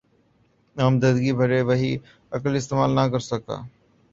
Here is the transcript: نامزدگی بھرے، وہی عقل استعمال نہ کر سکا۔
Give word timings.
نامزدگی 0.75 1.31
بھرے، 1.39 1.59
وہی 1.69 1.91
عقل 2.31 2.53
استعمال 2.55 2.91
نہ 2.95 3.03
کر 3.11 3.19
سکا۔ 3.31 3.57